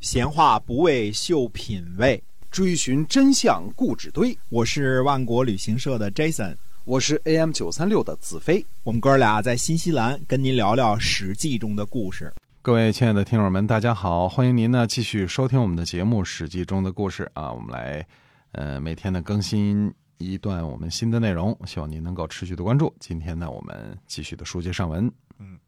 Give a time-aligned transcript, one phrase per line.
[0.00, 4.36] 闲话不为秀品味，追寻真相故纸堆。
[4.48, 8.64] 我是万国旅行社的 Jason，我是 AM 九三六的子飞。
[8.82, 12.32] 我们哥俩在新西兰跟您聊聊《史记》中的故事。
[12.62, 17.52] 各位亲爱的听友们，大家好，欢迎您呢继续收听我们的节目《史记》中的故事啊。
[17.52, 18.06] 我们来，
[18.52, 22.90] 呃，每天呢更新一段我们新的内容，希望您能够持续的关注。
[22.98, 25.12] 今天呢，我们继续的书接上文。
[25.38, 25.58] 嗯，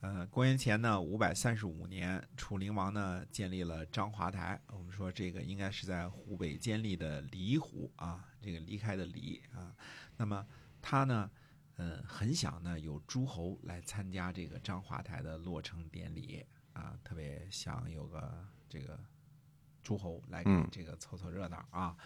[0.00, 4.60] 呃，公元前呢五百三十五年，楚灵王呢建立了章华台。
[4.68, 9.74] 我们说这个应该是在湖北监利的离湖啊，这个离开的离啊。
[10.16, 10.46] 那么
[10.80, 11.28] 他呢，
[11.74, 18.96] 呃，很想呢有诸侯来参加这个章华台的落成典礼啊，特别想有个这个
[19.82, 21.96] 诸侯来给这个凑凑热闹啊。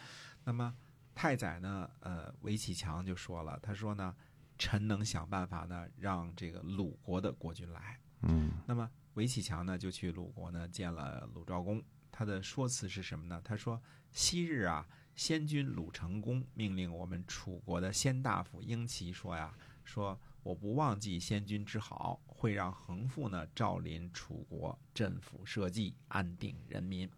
[0.45, 0.75] 那么
[1.15, 4.17] 太宰呢，呃，韦启强就说了，他说呢。
[4.63, 7.99] 臣能想办法呢，让这个鲁国的国君来。
[8.21, 11.83] 嗯，那么韦启强呢，就去鲁国呢见了鲁昭公。
[12.13, 13.41] 他的说辞是什么呢？
[13.43, 19.53] 他说：“昔日啊，先君鲁成公命令我们楚国的先大夫英齐说呀，
[19.83, 27.11] 说我不忘记先君之好，会让横父呢照临楚国，镇抚社稷，安定人民。”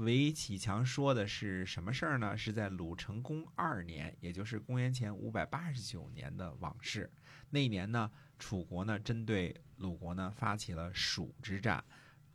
[0.00, 2.34] 韦启强说的是什么事儿呢？
[2.34, 7.10] 是在鲁成公二年，也就是公元前五百八十九年的往事。
[7.50, 11.84] 那一年呢，楚国呢针对鲁国呢发起了蜀之战，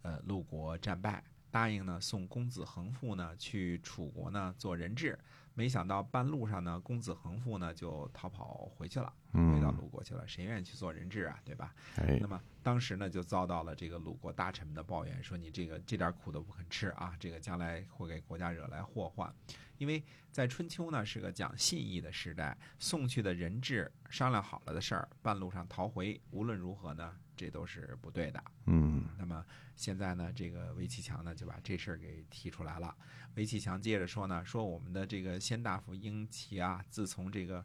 [0.03, 5.17] 呃，鲁国战败，答应呢送公子恒父呢去楚国呢做人质。
[5.55, 10.27] 没想到半路上呢，公子恒父呢就逃跑回去了，回到鲁国去了。
[10.27, 11.39] 谁愿意去做人质啊？
[11.45, 11.73] 对吧？
[11.95, 19.33] 哎，那么当时呢，就遭到了这个鲁国大臣们的抱怨，说你这个这点苦都不肯吃啊，这个将来会给国家惹来祸患。
[19.77, 28.43] 因为在春秋呢是个讲信义的时代，送去的人质商量好了的事儿，半路上逃回，无论如何呢，这都是不对的。
[28.67, 32.95] 嗯，那么现在呢，这个韦启强呢就把这事儿给提出来了。
[33.35, 37.63] 韦启强接着说呢，说我们的这个先大夫英齐啊，自从这个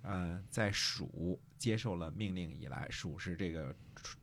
[0.00, 3.76] 呃在蜀接受了命令以来，蜀是这个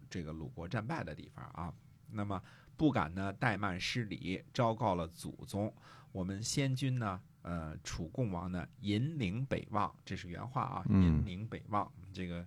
[0.09, 1.72] 这个鲁国战败的地方啊，
[2.09, 2.41] 那么
[2.75, 5.72] 不敢呢怠慢失礼，昭告了祖宗。
[6.12, 12.44] 我们先君呢，呃，楚共王呢，引领北望，这是原话啊，引领北望，这个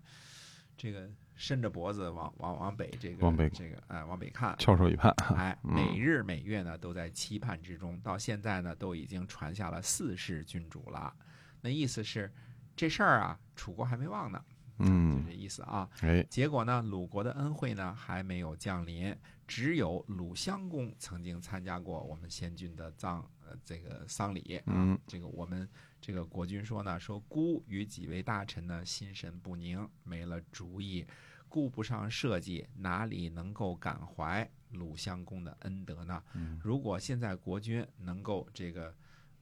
[0.76, 11.12] 这个伸着脖子往往往北，这个往北这个哎往北看，翘首以盼，哎， 每日每月呢都在期盼之中，到现在呢都已经传下了四世君主了，
[11.60, 12.32] 那意思是
[12.75, 14.44] 这事儿啊，楚国还没忘呢。
[14.78, 15.88] 嗯，就这意思啊。
[16.00, 19.16] 哎，结果呢，鲁国的恩惠呢还没有降临，
[19.47, 24.60] 只有鲁襄公曾经参加过我们先君的葬呃这个丧礼。
[24.66, 25.69] 嗯，这个我们
[26.00, 31.06] 这个国君说呢，说孤与几位大臣呢心神不宁，没了主意，
[31.48, 36.22] 顾不上社稷，哪里能够感怀鲁襄公的恩德呢？
[36.62, 38.94] 如果现在国君能够这个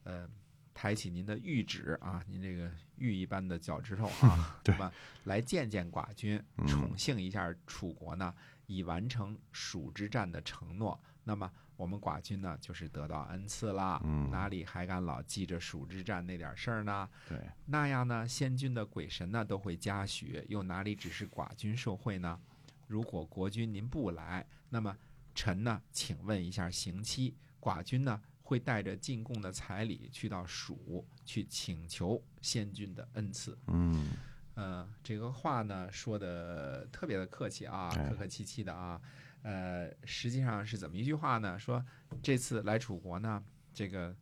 [0.03, 0.29] 呃。
[0.75, 4.91] 抬起您的玉指啊，您这个玉一般的脚趾头啊， 对吧？
[5.23, 8.35] 来见见寡君，宠幸一下楚国呢，
[8.67, 11.01] 以完成蜀之战的承诺。
[11.23, 14.01] 那么我们寡君呢，就是得到恩赐了。
[14.03, 17.09] 嗯，哪里还敢老记着蜀之战那点事儿呢？
[17.27, 22.37] 对，那样呢，先君的鬼神呢都会嘉许，又哪里只是寡君受贿呢？
[22.85, 24.95] 如果国君您不来，那么
[25.33, 28.21] 臣呢，请问一下刑期，寡君呢？
[28.45, 33.57] 会带着进贡的彩礼去到蜀去请求先君的恩赐。
[33.65, 34.11] 嗯，
[34.53, 39.01] 呃，这个话呢说的特别的客气啊，客客气气的啊。
[39.41, 41.57] 呃，实际上是怎么一句话呢？
[41.57, 41.83] 说
[42.21, 44.15] 这次来楚国呢，这个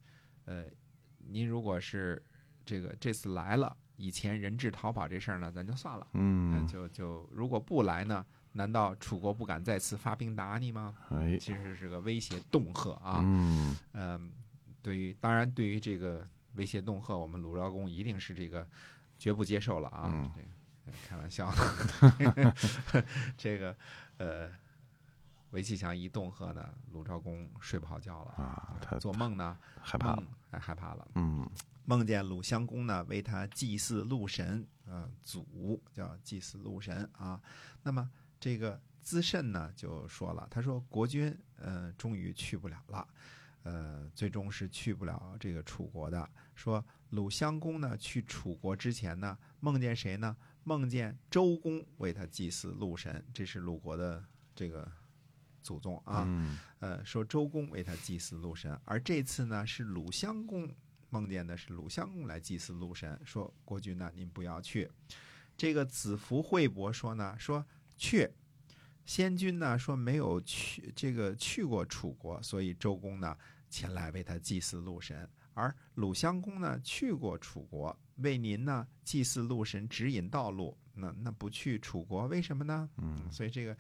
[0.45, 0.65] 呃，
[1.17, 2.23] 您如果是
[2.65, 6.07] 这个这次来了，以前人质逃跑这事儿呢，咱就算了。
[6.13, 8.25] 嗯，就就如果不来呢？
[8.53, 10.95] 难道楚国不敢再次发兵打你吗？
[11.09, 13.19] 哎，其实是个威胁恫吓啊。
[13.23, 14.31] 嗯，嗯，
[14.81, 16.25] 对于当然对于这个
[16.55, 18.67] 威胁恫吓，我们鲁昭公一定是这个
[19.17, 20.09] 绝不接受了啊。
[20.13, 20.31] 嗯，
[21.07, 21.51] 开玩笑，
[23.35, 23.75] 这个
[24.17, 24.49] 呃，
[25.51, 31.07] 韦启强一恫吓呢，鲁昭公睡不好觉了啊，他做梦呢害怕了，还害怕了。
[31.15, 31.49] 嗯，
[31.85, 37.41] 梦见鲁襄公呢为他祭祀鹿神，呃，祖叫祭祀鹿神啊。
[37.81, 38.09] 那么
[38.43, 43.07] 这个资慎呢就说了，他说国君呃终于去不了了，
[43.63, 46.29] 呃最终是去不了这个楚国的。
[46.53, 50.35] 说鲁襄公呢去楚国之前呢，梦见谁呢？
[50.65, 54.21] 梦见周公为他祭祀陆神，这是鲁国的
[54.53, 54.91] 这个
[55.61, 56.27] 祖宗啊。
[56.79, 60.69] 呃，说周公为他祭祀陆神，而这次呢是鲁襄公
[61.09, 64.91] 梦见的是鲁襄公来祭祀陆神，说国君呢您不要去。
[65.55, 67.65] 这个子服惠伯说呢，说
[68.03, 68.29] 去，
[69.05, 73.37] 先君呢说没有去这个去过楚国，所以周公呢
[73.69, 75.29] 前来为他祭祀鹿神。
[75.53, 80.77] 而鲁襄公呢去过楚国，为您呢祭祀鹿神，指引道路。
[80.95, 82.89] 那那不去楚国，为什么呢？
[82.97, 83.77] 嗯所以这个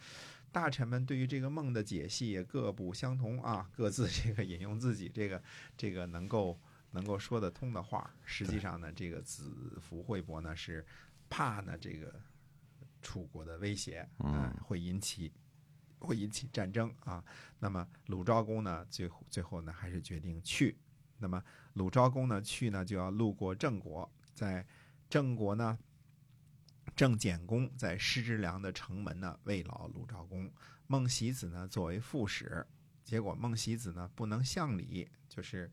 [0.53, 5.43] 大臣们对于这个梦的解析也各不相同啊，各自 这个引用自己这个
[5.75, 6.57] 这个能够
[6.91, 8.09] 能够说得通的话。
[8.23, 10.85] 实际上呢，这个子服惠伯呢是
[11.29, 12.15] 怕呢这个
[13.03, 15.31] 楚国的威胁，嗯会引起
[15.99, 17.23] 会引起战争啊。
[17.59, 20.75] 那么鲁昭公呢，最后最后呢还是决定去。
[21.19, 24.65] 那么鲁昭公呢去呢就要路过郑国，在
[25.07, 25.77] 郑国呢。
[26.97, 30.51] 郑简公在施之良的城门呢慰劳鲁昭公，
[30.85, 32.63] 孟喜子呢作为副使，
[33.03, 35.71] 结果孟喜子呢不能向礼，就是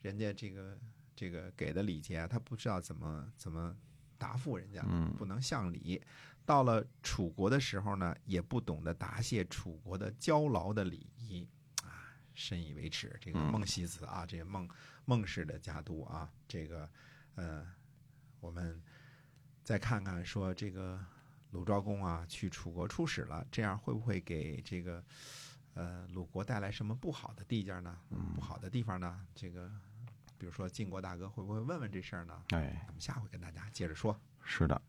[0.00, 0.78] 人家这个
[1.14, 3.76] 这个给的礼节啊，他不知道怎么怎么
[4.22, 6.00] 答复人家，嗯不能向礼。
[6.44, 11.48] 到了楚国的时候呢，也不懂得答谢楚国的交劳的礼仪
[11.82, 13.16] 啊，深以为耻。
[13.20, 14.68] 这个嗯孟西子啊，这个孟
[15.04, 16.88] 孟氏的家督啊，这个
[17.34, 17.66] 呃，
[18.40, 18.80] 我们
[19.64, 21.04] 再看看说这个
[21.50, 25.04] 鲁昭公啊去楚国出使了，这样会不会给这个
[25.74, 27.98] 呃鲁国带来什么不好的地界呢？
[28.34, 29.26] 不好的地方呢？
[29.34, 29.70] 这个
[30.42, 32.34] 比如说晋国大哥会不会问问这事儿呢？
[32.48, 34.18] 哎，我们下回跟大家接着说。
[34.42, 34.82] 是的，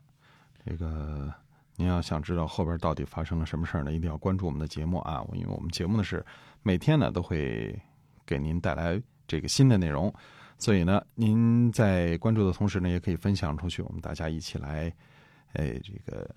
[0.65, 1.31] 这个
[1.75, 5.23] 您要想知道后边到底发生了什么事儿呢，一定要关注我们的节目啊！
[5.33, 6.25] 因为我们节目呢是
[6.63, 7.79] 每天呢都会
[8.25, 10.11] 给您带来这个新的内容，
[10.57, 14.91] 所以呢，您在关注的同时呢，也可以分享出去，我们大家一起来，
[15.53, 16.27] 哎，这个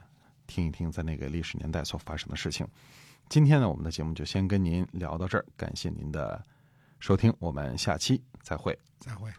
[0.46, 2.68] 听一听在那个历史年代所发生的事情。
[3.30, 6.44] 今天呢，我们的节目就先跟您聊到这儿，感谢您的
[6.98, 8.78] 收听，我们下期再会。
[8.98, 9.30] 再会。